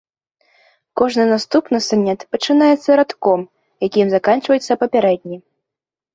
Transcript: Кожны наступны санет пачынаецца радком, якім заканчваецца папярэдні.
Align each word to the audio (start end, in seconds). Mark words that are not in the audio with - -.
Кожны 1.01 1.25
наступны 1.33 1.77
санет 1.89 2.19
пачынаецца 2.37 2.89
радком, 3.01 3.39
якім 3.87 4.07
заканчваецца 4.17 4.81
папярэдні. 4.87 5.37